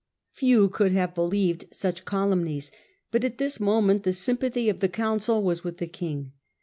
[0.31, 2.71] Few could have believed such calumnies,
[3.11, 6.31] but at this moment the sympathy of the council was with the king.